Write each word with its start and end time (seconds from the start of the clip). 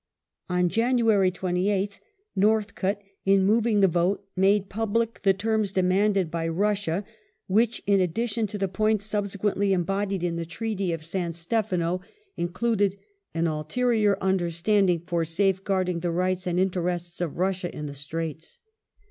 On 0.49 0.67
January 0.67 1.29
28th 1.29 1.99
Northcote, 2.35 2.97
in 3.23 3.45
moving 3.45 3.81
the 3.81 3.87
vote, 3.87 4.27
made 4.35 4.67
public 4.67 5.21
the 5.21 5.31
terms 5.31 5.71
demanded 5.71 6.31
by 6.31 6.47
Russia, 6.47 7.03
which, 7.45 7.83
in 7.85 7.99
addition 8.01 8.47
to 8.47 8.57
the 8.57 8.67
points 8.67 9.05
subsequently 9.05 9.73
embodied 9.73 10.23
in 10.23 10.37
the 10.37 10.43
Treaty 10.47 10.91
of 10.91 11.05
San 11.05 11.33
Stefano, 11.33 12.01
included 12.35 12.97
"an 13.35 13.45
ulterior 13.45 14.17
understanding 14.21 15.03
for 15.05 15.23
safeguarding 15.23 15.99
the 15.99 16.09
rights 16.09 16.47
and 16.47 16.59
in 16.59 16.71
terests 16.71 17.21
of 17.21 17.37
Russia 17.37 17.71
in 17.71 17.85
the 17.85 17.93
Straits". 17.93 18.57